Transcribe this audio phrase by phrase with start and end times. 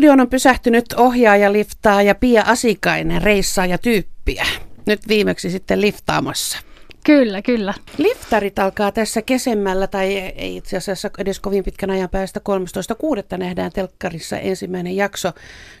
[0.00, 4.46] Studioon on pysähtynyt ohjaaja, liftaa ja Pia Asikainen, reissaaja tyyppiä.
[4.86, 6.58] Nyt viimeksi sitten liftaamassa.
[7.04, 7.74] Kyllä, kyllä.
[7.98, 12.40] Liftarit alkaa tässä kesemmällä, tai ei itse asiassa edes kovin pitkän ajan päästä
[13.32, 13.38] 13.6.
[13.38, 15.32] nähdään telkkarissa ensimmäinen jakso.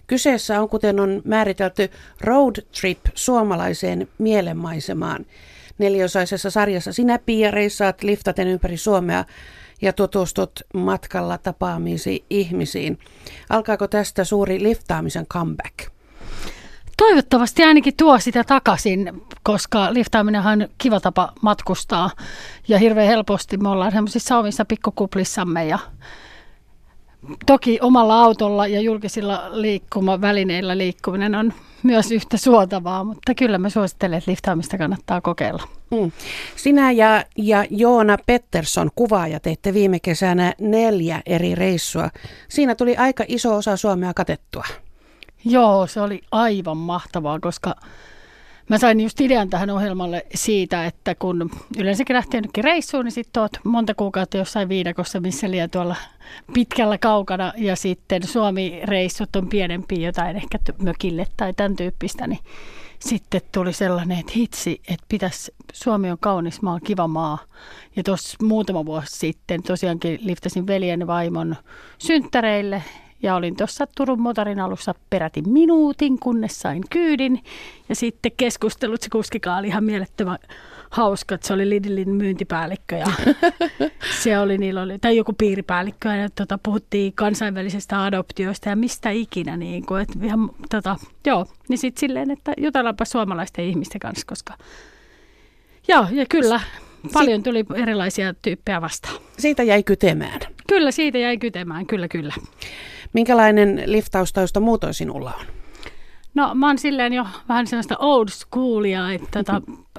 [0.06, 1.90] Kyseessä on, kuten on määritelty,
[2.20, 5.26] road trip suomalaiseen mielenmaisemaan.
[5.78, 9.24] Neliosaisessa sarjassa sinä, Pia, reissaat liftaten ympäri Suomea
[9.82, 12.98] ja tutustut matkalla tapaamisi ihmisiin.
[13.50, 15.90] Alkaako tästä suuri liftaamisen comeback?
[16.96, 22.10] Toivottavasti ainakin tuo sitä takaisin, koska liftaaminen on kiva tapa matkustaa
[22.68, 25.78] ja hirveän helposti me ollaan semmoisissa omissa pikkukuplissamme ja
[27.46, 31.52] toki omalla autolla ja julkisilla liikkumavälineillä liikkuminen on
[31.82, 35.62] myös yhtä suotavaa, mutta kyllä mä suosittelen, että liftaamista kannattaa kokeilla.
[35.90, 36.12] Mm.
[36.56, 42.10] Sinä ja, ja Joona Pettersson, kuvaaja, teitte viime kesänä neljä eri reissua.
[42.48, 44.64] Siinä tuli aika iso osa Suomea katettua.
[45.44, 47.74] Joo, se oli aivan mahtavaa, koska
[48.70, 53.40] Mä sain just idean tähän ohjelmalle siitä, että kun yleensäkin lähtee jonnekin reissuun, niin sitten
[53.40, 55.96] oot monta kuukautta jossain viidakossa, missä liian tuolla
[56.52, 62.38] pitkällä kaukana, ja sitten Suomi-reissut on pienempi jotain ehkä mökille tai tämän tyyppistä, niin
[62.98, 67.38] sitten tuli sellainen, että hitsi, että pitäisi, Suomi on kaunis maa, kiva maa.
[67.96, 71.56] Ja tuossa muutama vuosi sitten tosiaankin liftasin veljen vaimon
[71.98, 72.82] synttäreille
[73.22, 77.42] ja olin tuossa Turun motorin alussa peräti minuutin, kunnes sain kyydin.
[77.88, 80.38] Ja sitten keskustelut, se kuskikaan oli ihan mielettömän
[80.90, 83.06] hauska, että se oli Lidlin myyntipäällikkö ja
[84.22, 89.56] se oli, niillä oli, tai joku piiripäällikkö ja tota, puhuttiin kansainvälisestä adoptioista ja mistä ikinä.
[89.56, 90.96] Niin kuin, että ihan, tota,
[91.26, 94.54] joo, niin sitten silleen, että jutellaanpa suomalaisten ihmisten kanssa, koska
[95.88, 96.60] joo, ja kyllä,
[97.12, 99.14] paljon tuli erilaisia tyyppejä vastaan.
[99.38, 100.40] Siitä jäi kytemään.
[100.68, 102.34] Kyllä, siitä jäi kytemään, kyllä, kyllä.
[103.12, 105.46] Minkälainen liftaustausta muutoin sinulla on?
[106.34, 109.62] No mä oon silleen jo vähän sellaista old schoolia, että tota,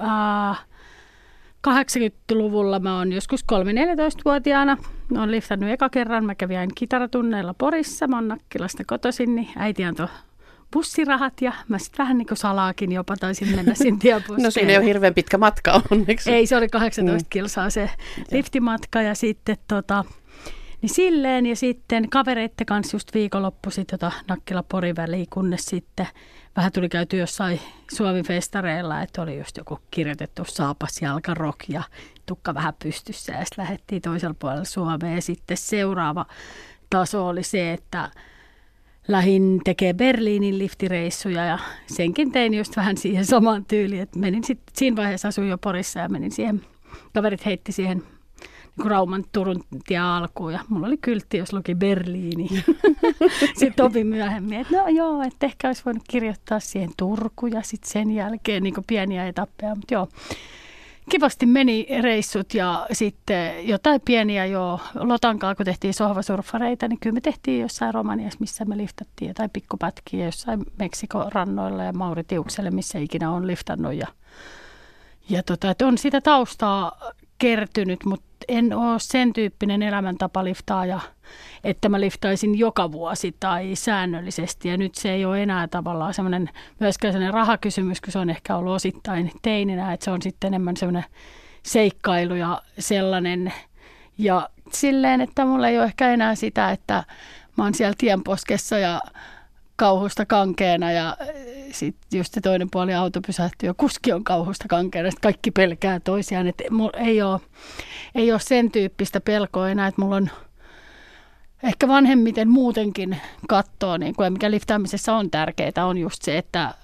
[0.50, 0.66] äh,
[1.68, 4.76] 80-luvulla mä oon joskus 3-14-vuotiaana.
[5.08, 6.24] Mä oon liftannut eka kerran.
[6.24, 8.08] Mä kävin kitaratunneilla Porissa.
[8.08, 10.08] Mä oon Nakkilasta kotoisin, niin äiti antoi
[10.72, 14.00] bussirahat ja mä sitten vähän niin kuin salaakin jopa taisin mennä sinne
[14.42, 16.30] No siinä ei ole hirveän pitkä matka onneksi.
[16.30, 17.30] Ei, se oli 18 mm.
[17.30, 17.90] kilsaa se
[18.30, 20.04] liftimatka ja sitten tota,
[20.82, 26.06] niin silleen ja sitten kavereitten kanssa just viikonloppuisin tota Nakkila-Porin väliin, kunnes sitten
[26.56, 27.60] vähän tuli käyty jossain
[27.92, 31.82] Suomi-festareilla, että oli just joku kirjoitettu saapas jalkarok ja
[32.26, 35.14] tukka vähän pystyssä ja sitten lähdettiin toisella puolella Suomeen.
[35.14, 36.26] Ja sitten seuraava
[36.90, 38.10] taso oli se, että
[39.08, 44.74] lähin tekee Berliinin liftireissuja ja senkin tein just vähän siihen samaan tyyliin, että menin sitten,
[44.76, 46.62] siinä vaiheessa asuin jo Porissa ja menin siihen,
[47.14, 48.02] kaverit heitti siihen
[48.78, 52.48] niin Rauman Turun tie alkuun ja mulla oli kyltti, jos luki Berliini.
[53.60, 57.90] sitten opin myöhemmin, että no joo, että ehkä olisi voinut kirjoittaa siihen Turku ja sitten
[57.90, 60.08] sen jälkeen niin pieniä etappeja, mutta joo.
[61.10, 64.80] Kivasti meni reissut ja sitten jotain pieniä jo.
[64.94, 70.24] Lotankaa, kun tehtiin sohvasurfareita, niin kyllä me tehtiin jossain Romaniassa, missä me liftattiin jotain pikkupätkiä,
[70.24, 73.94] jossain Meksikon rannoilla ja Mauritiukselle, missä ikinä on liftannut.
[73.94, 74.06] Ja,
[75.28, 81.00] ja tota, että on sitä taustaa kertynyt, mutta en ole sen tyyppinen elämäntapa liftaaja,
[81.64, 84.68] että mä liftaisin joka vuosi tai säännöllisesti.
[84.68, 88.56] Ja nyt se ei ole enää tavallaan semmoinen myöskään semmoinen rahakysymys, kun se on ehkä
[88.56, 91.04] ollut osittain teininä, että se on sitten enemmän semmoinen
[91.62, 93.52] seikkailu ja sellainen.
[94.18, 97.04] Ja silleen, että mulla ei ole ehkä enää sitä, että
[97.56, 99.00] mä oon siellä tienposkessa ja
[99.82, 101.16] kauhusta kankeena ja
[101.70, 105.10] sitten just se toinen puoli auto pysähtyy ja kuski on kauhusta kankeena.
[105.10, 106.46] Sitten kaikki pelkää toisiaan.
[106.46, 106.64] Että
[106.96, 107.40] ei ole,
[108.14, 110.30] ei ole sen tyyppistä pelkoa enää, että mulla on
[111.62, 113.16] ehkä vanhemmiten muutenkin
[113.48, 116.74] katsoa, niin kuin, mikä liftaamisessa on tärkeää, on just se, että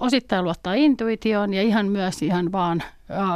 [0.00, 2.82] osittain luottaa intuitioon ja ihan myös ihan vaan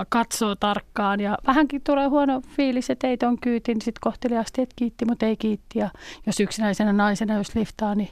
[0.09, 4.75] katsoo tarkkaan ja vähänkin tulee huono fiilis, että ei ton kyytin, niin sitten kohteliaasti, että
[4.77, 5.91] kiitti, mutta ei kiitti ja
[6.27, 8.11] jos yksinäisenä naisena jos liftaa, niin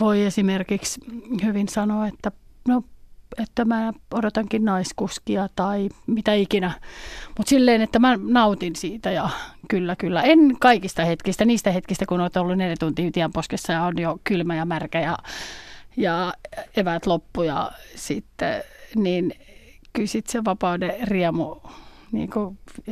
[0.00, 1.00] voi esimerkiksi
[1.44, 2.32] hyvin sanoa, että
[2.68, 2.84] no,
[3.42, 6.72] että mä odotankin naiskuskia tai mitä ikinä.
[7.38, 9.30] Mutta silleen, että mä nautin siitä ja
[9.68, 10.22] kyllä, kyllä.
[10.22, 14.56] En kaikista hetkistä, niistä hetkistä, kun olet ollut neljä tuntia tienposkessa ja on jo kylmä
[14.56, 15.18] ja märkä ja,
[15.96, 16.34] ja
[16.76, 18.62] eväät loppu ja sitten,
[18.94, 19.32] niin
[19.92, 21.56] kyllä sit se vapauden riemu
[22.12, 22.30] niin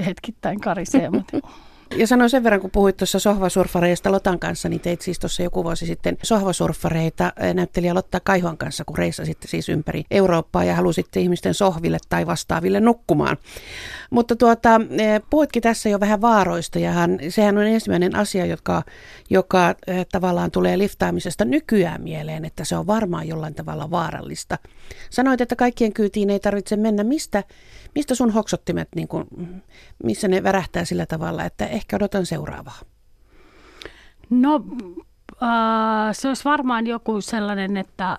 [0.06, 1.38] hetkittäin karisee, mutta
[1.96, 5.64] Ja sanoin sen verran, kun puhuit tuossa sohvasurfareista Lotan kanssa, niin teit siis tuossa joku
[5.64, 11.54] vuosi sitten sohvasurfareita näyttelijä Lotta Kaihoan kanssa, kun reissasitte siis ympäri Eurooppaa ja halusitte ihmisten
[11.54, 13.36] sohville tai vastaaville nukkumaan.
[14.10, 14.80] Mutta tuota,
[15.30, 16.92] puhuitkin tässä jo vähän vaaroista ja
[17.28, 18.82] sehän on ensimmäinen asia, joka,
[19.30, 19.74] joka
[20.12, 24.58] tavallaan tulee liftaamisesta nykyään mieleen, että se on varmaan jollain tavalla vaarallista.
[25.10, 27.04] Sanoit, että kaikkien kyytiin ei tarvitse mennä.
[27.04, 27.44] Mistä,
[27.94, 29.24] mistä sun hoksottimet, niin kuin,
[30.04, 32.78] missä ne värähtää sillä tavalla, että ehkä odotan seuraavaa?
[34.30, 34.64] No
[35.42, 35.48] äh,
[36.12, 38.18] se olisi varmaan joku sellainen, että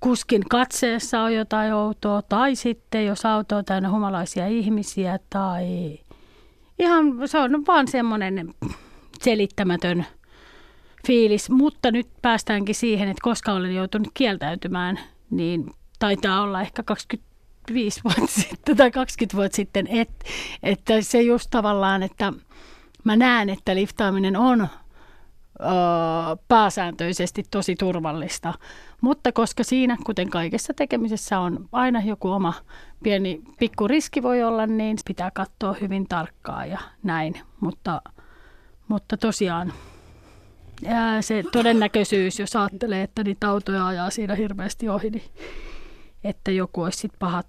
[0.00, 5.98] kuskin katseessa on jotain outoa, tai sitten jos auto on täynnä humalaisia ihmisiä, tai
[6.78, 8.54] ihan se on vaan semmoinen
[9.22, 10.06] selittämätön
[11.06, 15.00] fiilis, mutta nyt päästäänkin siihen, että koska olen joutunut kieltäytymään,
[15.30, 20.24] niin taitaa olla ehkä 25 vuotta sitten tai 20 vuotta sitten, että,
[20.62, 22.32] että se just tavallaan, että
[23.04, 24.68] mä näen, että liftaaminen on
[26.48, 28.54] pääsääntöisesti tosi turvallista.
[29.00, 32.54] Mutta koska siinä, kuten kaikessa tekemisessä, on aina joku oma
[33.02, 37.34] pieni pikku riski voi olla, niin pitää katsoa hyvin tarkkaa ja näin.
[37.60, 38.02] Mutta,
[38.88, 39.72] mutta tosiaan
[41.20, 45.30] se todennäköisyys, jos ajattelee, että niitä autoja ajaa siinä hirveästi ohi, niin
[46.24, 47.46] että joku olisi sit pahat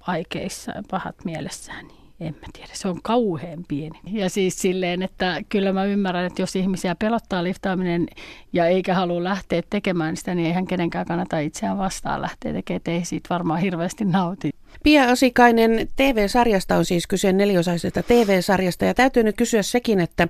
[0.00, 3.98] aikeissa ja pahat mielessään, niin en mä tiedä, se on kauhean pieni.
[4.12, 8.06] Ja siis silleen, että kyllä mä ymmärrän, että jos ihmisiä pelottaa liftaaminen
[8.52, 12.90] ja eikä halua lähteä tekemään sitä, niin eihän kenenkään kannata itseään vastaan lähteä tekemään, että
[12.90, 14.50] ei siitä varmaan hirveästi nauti.
[14.82, 20.28] Pia Asikainen, TV-sarjasta on siis kyse neliosaisesta TV-sarjasta ja täytyy nyt kysyä sekin, että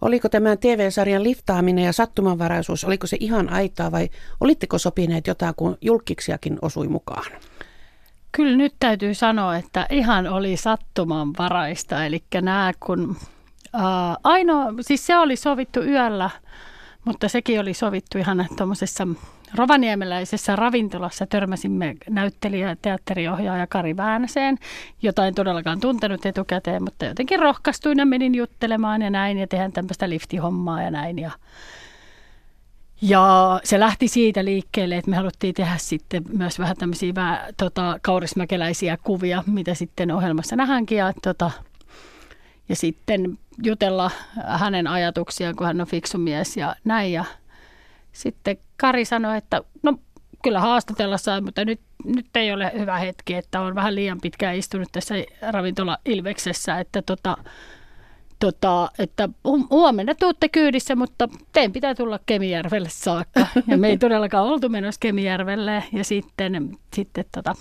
[0.00, 4.08] oliko tämä TV-sarjan liftaaminen ja sattumanvaraisuus, oliko se ihan aitaa vai
[4.40, 7.32] olitteko sopineet jotain, kun julkiksiakin osui mukaan?
[8.32, 12.04] Kyllä nyt täytyy sanoa, että ihan oli sattumanvaraista.
[12.04, 13.16] Eli nämä kun
[13.72, 16.30] ää, ainoa, siis se oli sovittu yöllä,
[17.04, 19.08] mutta sekin oli sovittu ihan tuommoisessa
[19.54, 21.26] rovaniemeläisessä ravintolassa.
[21.26, 24.58] Törmäsimme näyttelijä, teatteriohjaaja Kari Väänäseen,
[25.02, 29.72] jota en todellakaan tuntenut etukäteen, mutta jotenkin rohkaistuin ja menin juttelemaan ja näin ja tehdään
[29.72, 31.18] tämmöistä liftihommaa ja näin.
[31.18, 31.30] Ja
[33.02, 37.98] ja se lähti siitä liikkeelle, että me haluttiin tehdä sitten myös vähän tämmöisiä vähän, tota,
[38.02, 40.98] kaurismäkeläisiä kuvia, mitä sitten ohjelmassa nähdäänkin.
[40.98, 41.50] Ja, tota,
[42.68, 44.10] ja sitten jutella
[44.46, 47.12] hänen ajatuksiaan, kun hän on fiksu mies ja näin.
[47.12, 47.24] Ja
[48.12, 49.98] sitten Kari sanoi, että no
[50.42, 54.56] kyllä haastatella saa, mutta nyt, nyt ei ole hyvä hetki, että on vähän liian pitkään
[54.56, 55.14] istunut tässä
[55.50, 57.36] ravintola Ilveksessä, että tota,
[58.42, 59.28] tota, että
[59.70, 63.46] huomenna tuutte kyydissä, mutta teidän pitää tulla Kemijärvelle saakka.
[63.66, 67.54] Ja me ei todellakaan oltu menossa Kemijärvelle ja sitten, sitten tota,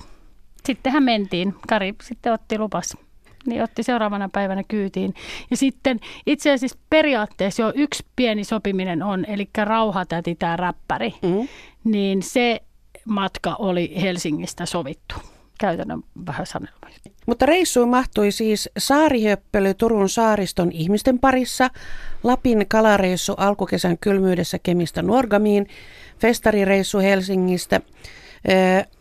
[0.66, 1.56] sittenhän mentiin.
[1.68, 2.98] Kari sitten otti lupas
[3.46, 5.14] niin otti seuraavana päivänä kyytiin.
[5.52, 11.48] Ja sitten itse asiassa periaatteessa jo yksi pieni sopiminen on, eli rauhatäti tämä räppäri, mm.
[11.84, 12.62] niin se
[13.06, 15.16] matka oli Helsingistä sovittu
[15.62, 16.82] käytännön vähän sanelma.
[17.26, 21.70] Mutta reissuun mahtui siis saarihöppely Turun saariston ihmisten parissa,
[22.24, 25.68] Lapin kalareissu alkukesän kylmyydessä Kemistä Nuorgamiin,
[26.20, 27.82] festarireissu Helsingistä,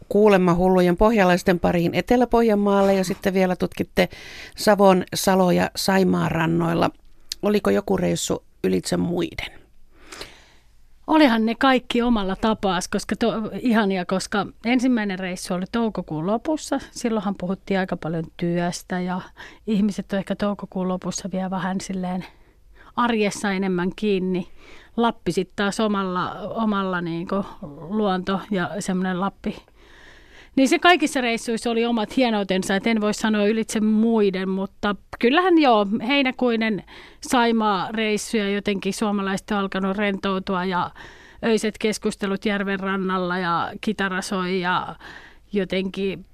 [0.09, 4.09] kuulemma hullujen pohjalaisten pariin Etelä-Pohjanmaalle ja sitten vielä tutkitte
[4.57, 6.91] Savon, Salo ja Saimaan rannoilla.
[7.43, 9.60] Oliko joku reissu ylitse muiden?
[11.11, 16.79] Olihan ne kaikki omalla tapaas, koska to, ihania, koska ensimmäinen reissu oli toukokuun lopussa.
[16.91, 19.21] Silloinhan puhuttiin aika paljon työstä ja
[19.67, 22.25] ihmiset on ehkä toukokuun lopussa vielä vähän silleen
[22.97, 24.49] arjessa enemmän kiinni.
[24.97, 27.29] Lappi sitten taas omalla, omalla niin
[27.89, 29.63] luonto ja semmoinen Lappi
[30.61, 35.59] niin se kaikissa reissuissa oli omat hienoutensa, että en voi sanoa ylitse muiden, mutta kyllähän
[35.59, 36.85] joo, heinäkuinen
[37.21, 40.91] Saimaa-reissu ja jotenkin suomalaiset on alkanut rentoutua ja
[41.45, 44.97] öiset keskustelut järven rannalla ja kitarasoi ja
[45.53, 46.27] jotenkin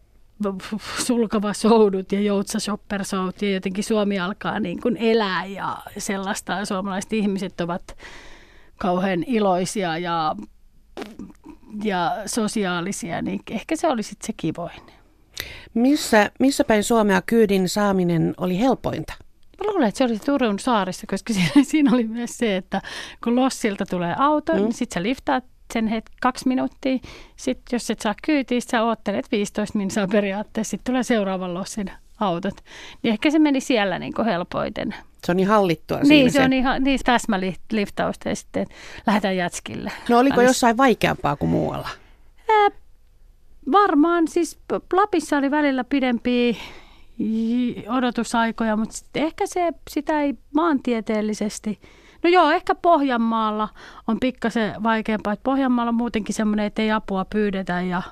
[1.06, 3.02] sulkava soudut ja joutsa shopper
[3.42, 6.64] ja jotenkin Suomi alkaa niin kuin elää ja sellaista.
[6.64, 7.96] Suomalaiset ihmiset ovat
[8.76, 10.36] kauhean iloisia ja
[11.84, 14.82] ja sosiaalisia, niin ehkä se oli sitten se kivoin.
[15.74, 19.12] Missä, missä päin Suomea kyydin saaminen oli helpointa?
[19.58, 22.82] Mä luulen, että se oli Turun saarissa, koska siinä, siinä oli myös se, että
[23.24, 24.58] kun Lossilta tulee auto, mm.
[24.58, 26.98] niin sitten sä liftaat sen het, kaksi minuuttia.
[27.36, 30.70] Sitten jos et saa kyytiä, sä oottelet 15 minsaa periaatteessa.
[30.70, 32.54] Sitten tulee seuraavan Lossin autot.
[33.02, 34.94] Niin ehkä se meni siellä niin kuin helpoiten.
[35.24, 38.66] Se on niin hallittua Niin, se, se on ihan niin täsmäliftausta ja sitten
[39.06, 39.92] lähdetään jatskille.
[40.08, 40.48] No oliko Anis...
[40.48, 41.88] jossain vaikeampaa kuin muualla?
[42.48, 42.68] Ää,
[43.72, 44.58] varmaan, siis
[44.92, 46.54] Lapissa oli välillä pidempiä
[47.88, 51.80] odotusaikoja, mutta ehkä se, sitä ei maantieteellisesti
[52.26, 53.68] No joo, ehkä Pohjanmaalla
[54.06, 55.32] on pikkasen vaikeampaa.
[55.32, 58.02] Että Pohjanmaalla on muutenkin semmoinen, että ei apua pyydetä ja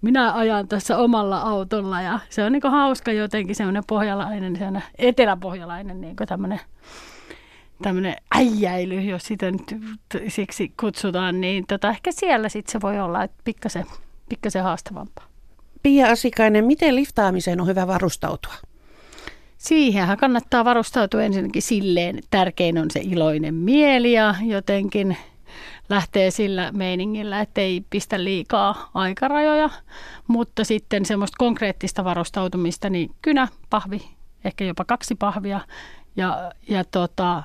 [0.00, 6.00] minä ajan tässä omalla autolla ja se on niin hauska jotenkin semmoinen pohjalainen, semmoinen eteläpohjalainen
[6.00, 6.60] niin tämmöinen
[7.82, 9.76] tämmöinen äijäily, jos sitä nyt
[10.28, 13.86] siksi kutsutaan, niin tota, ehkä siellä sitten se voi olla, että pikkasen,
[14.28, 15.24] pikkasen haastavampaa.
[15.82, 18.54] Pia Asikainen, miten liftaamiseen on hyvä varustautua?
[19.58, 25.16] Siihenhän kannattaa varustautua ensinnäkin silleen, tärkein on se iloinen mieli ja jotenkin
[25.90, 29.70] lähtee sillä meiningillä, ettei pistä liikaa aikarajoja,
[30.28, 34.02] mutta sitten semmoista konkreettista varustautumista, niin kynä, pahvi,
[34.44, 35.60] ehkä jopa kaksi pahvia
[36.16, 37.42] ja, ja tota,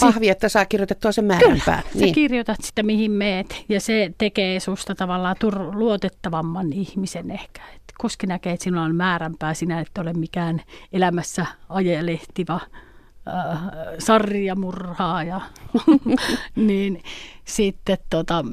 [0.00, 1.82] Pahvi, että saa kirjoitettua sen määränpään.
[1.82, 2.14] Kyllä, niin.
[2.14, 7.62] kirjoitat sitä mihin meet ja se tekee susta tavallaan tur- luotettavamman ihmisen ehkä.
[7.76, 12.60] Et kuski näkee, että sinulla on määränpää, sinä et ole mikään elämässä ajelehtiva
[13.28, 13.58] äh,
[13.98, 15.40] sarjamurhaaja.
[16.56, 17.02] niin
[17.44, 18.44] sitten tota,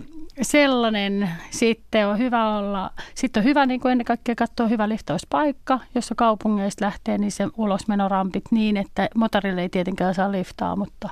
[0.42, 5.80] sellainen, sitten on hyvä olla, sitten on hyvä niin kuin ennen kaikkea katsoa hyvä liftauspaikka,
[5.96, 11.10] jossa kaupungeista lähtee niin se ulosmenorampit niin, että motorille ei tietenkään saa liftaa, mutta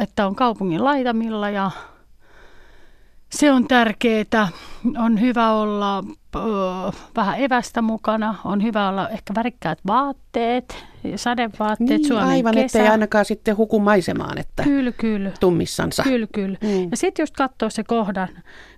[0.00, 1.70] että on kaupungin laitamilla ja
[3.30, 4.48] se on tärkeää.
[4.98, 6.04] On hyvä olla
[7.16, 8.34] vähän evästä mukana.
[8.44, 10.84] On hyvä olla ehkä värikkäät vaatteet,
[11.16, 12.64] sadevaatteet niin, Suomen aivan, kesä.
[12.64, 15.30] ettei ainakaan sitten huku maisemaan, että kyllä, kyllä.
[15.40, 16.02] tummissansa.
[16.02, 16.58] Kyllä, kyllä.
[16.62, 16.88] Mm.
[16.90, 18.28] Ja sitten just katsoo se, kohdan,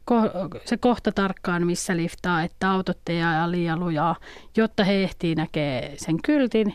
[0.04, 0.16] ko,
[0.64, 4.16] se kohta tarkkaan, missä liftaa, että autot ei aja liian lujaa,
[4.56, 6.74] jotta he ehtii näkee sen kyltin.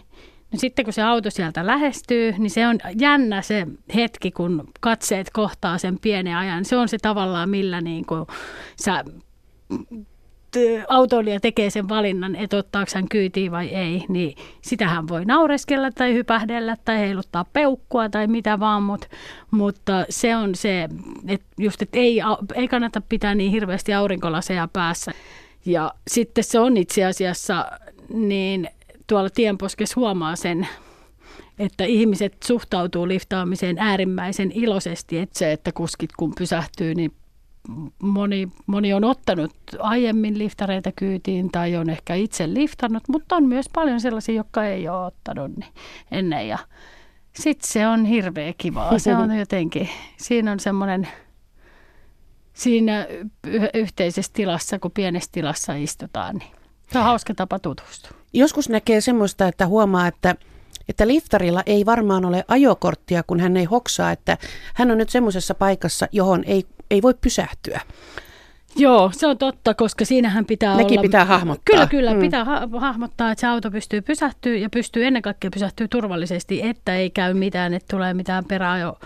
[0.51, 5.29] No sitten kun se auto sieltä lähestyy, niin se on jännä se hetki, kun katseet
[5.29, 6.65] kohtaa sen pienen ajan.
[6.65, 8.25] Se on se tavallaan, millä niin kuin
[8.81, 9.03] sä
[10.87, 16.13] autoilija tekee sen valinnan, että ottaako hän kyytiin vai ei, niin sitähän voi naureskella tai
[16.13, 19.07] hypähdellä tai heiluttaa peukkua tai mitä vaan, mutta,
[19.51, 20.89] mutta se on se,
[21.27, 22.21] että just, että ei,
[22.55, 25.11] ei kannata pitää niin hirveästi aurinkolaseja päässä.
[25.65, 27.65] Ja sitten se on itse asiassa
[28.13, 28.69] niin
[29.07, 30.67] tuolla tienposkessa huomaa sen,
[31.59, 37.11] että ihmiset suhtautuu liftaamiseen äärimmäisen iloisesti, että se, että kuskit kun pysähtyy, niin
[37.99, 43.65] moni, moni on ottanut aiemmin liftareita kyytiin tai on ehkä itse liftannut, mutta on myös
[43.73, 45.73] paljon sellaisia, jotka ei ole ottanut niin
[46.11, 46.47] ennen.
[46.47, 46.57] Ja
[47.35, 48.99] sitten se on hirveä kivaa.
[48.99, 51.07] Se on jotenkin, siinä on semmoinen,
[52.53, 53.07] siinä
[53.73, 56.51] yhteisessä tilassa, kun pienessä tilassa istutaan, niin
[56.91, 58.17] se on hauska tapa tutustua.
[58.33, 60.35] Joskus näkee semmoista, että huomaa, että
[60.89, 64.37] että liftarilla ei varmaan ole ajokorttia, kun hän ei hoksaa, että
[64.73, 67.81] hän on nyt semmoisessa paikassa, johon ei, ei voi pysähtyä.
[68.75, 71.01] Joo, se on totta, koska siinähän pitää Nekin olla...
[71.01, 71.63] pitää hahmottaa.
[71.65, 72.19] Kyllä, kyllä, mm.
[72.19, 76.95] pitää ha- hahmottaa, että se auto pystyy pysähtyä ja pystyy ennen kaikkea pysähtyä turvallisesti, että
[76.95, 78.99] ei käy mitään, että tulee mitään peräajo,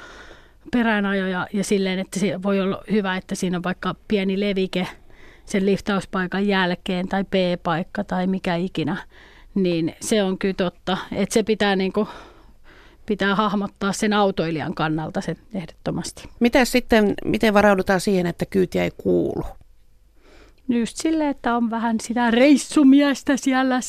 [0.71, 4.87] peräänajoja ja silleen, että se voi olla hyvä, että siinä on vaikka pieni levike
[5.45, 8.97] sen liftauspaikan jälkeen tai P-paikka tai mikä ikinä,
[9.55, 12.07] niin se on kyllä totta, että se pitää niin kuin
[13.11, 16.29] pitää hahmottaa sen autoilijan kannalta se ehdottomasti.
[16.39, 19.43] Miten sitten, miten varaudutaan siihen, että kyytiä ei kuulu?
[20.69, 23.79] Just sille, että on vähän sitä reissumiestä siellä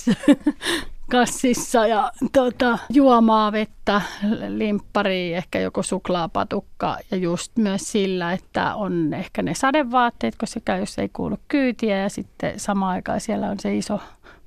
[1.12, 4.00] kassissa ja tota, juomaa vettä,
[4.48, 10.80] limppari, ehkä joku suklaapatukka ja just myös sillä, että on ehkä ne sadevaatteet, koska käy,
[10.80, 14.00] jos ei kuulu kyytiä ja sitten samaan aikaan siellä on se iso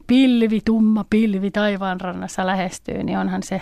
[0.07, 3.61] pilvi, tumma pilvi taivaanrannassa lähestyy, niin onhan se,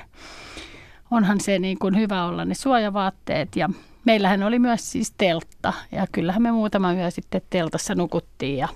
[1.14, 3.56] onhan se niin kuin hyvä olla ne suojavaatteet.
[3.56, 3.70] Ja
[4.06, 5.74] meillähän oli myös siis teltta.
[5.92, 8.58] Ja kyllähän me muutama yö sitten teltassa nukuttiin.
[8.58, 8.68] Ja,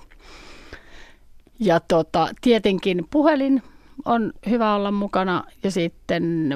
[1.58, 3.62] ja tota, tietenkin puhelin
[4.04, 5.44] on hyvä olla mukana.
[5.62, 6.54] Ja sitten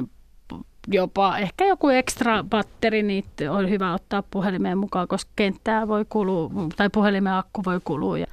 [0.87, 6.51] jopa ehkä joku ekstra batteri, niin on hyvä ottaa puhelimeen mukaan, koska kenttää voi kulua
[6.75, 8.17] tai puhelimen akku voi kulua.
[8.17, 8.25] Ja,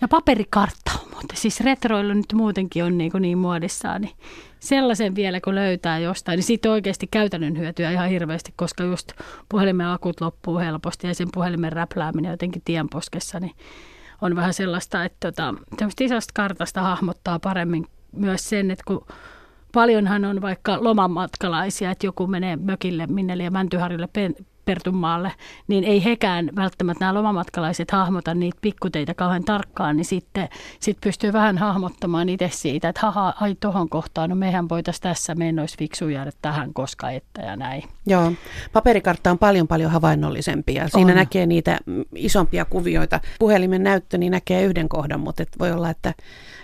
[0.00, 4.16] ja paperikartta, mutta siis retroilu nyt muutenkin on niin, niin muodissaan, niin
[4.60, 9.12] sellaisen vielä kun löytää jostain, niin siitä oikeasti käytännön hyötyä ihan hirveästi, koska just
[9.48, 13.52] puhelimen akut loppuu helposti ja sen puhelimen räplääminen jotenkin tienposkessa, niin
[14.22, 15.54] on vähän sellaista, että tota,
[16.00, 19.06] isosta kartasta hahmottaa paremmin myös sen, että kun
[19.72, 24.08] paljonhan on vaikka lomanmatkalaisia, että joku menee mökille minne ja Mäntyharille
[24.68, 25.32] Pertunmaalle,
[25.68, 30.48] niin ei hekään välttämättä nämä lomamatkalaiset hahmota niitä pikkuteitä kauhean tarkkaan, niin sitten
[30.80, 35.34] sit pystyy vähän hahmottamaan itse siitä, että haha, ai tohon kohtaan, no mehän voitaisiin tässä,
[35.34, 37.82] meidän olisi fiksu jäädä tähän koska että ja näin.
[38.06, 38.32] Joo,
[38.72, 41.16] paperikartta on paljon paljon havainnollisempi ja siinä on.
[41.16, 41.78] näkee niitä
[42.14, 43.20] isompia kuvioita.
[43.38, 46.14] Puhelimen näyttö niin näkee yhden kohdan, mutta et voi olla, että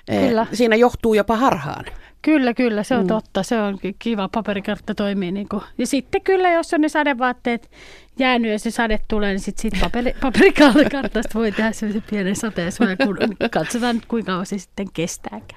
[0.08, 0.46] eh, Kyllä.
[0.52, 1.84] siinä johtuu jopa harhaan.
[2.24, 3.08] Kyllä, kyllä, se on mm.
[3.08, 3.42] totta.
[3.42, 5.32] Se on kiva, paperikartta toimii.
[5.32, 5.62] Niin kuin.
[5.78, 7.70] Ja sitten kyllä, jos on ne sadevaatteet
[8.18, 12.96] jäänyt ja se sade tulee, niin sitten sit paperi, paperikartasta voi tehdä sellaisen pienen sateeseen,
[13.04, 13.18] kun
[13.50, 15.48] katsotaan kuinka kauan se sitten kestääkään.